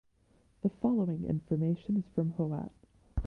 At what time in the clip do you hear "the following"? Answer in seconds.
0.63-1.25